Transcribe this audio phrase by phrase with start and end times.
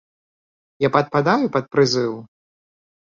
[0.85, 2.13] Я падпадаю пад прызыў?